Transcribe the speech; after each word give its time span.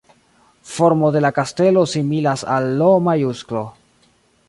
Formo 0.75 1.11
de 1.17 1.21
la 1.25 1.31
kastelo 1.39 1.85
similas 1.93 2.47
al 2.57 2.69
L-majusklo. 2.73 3.67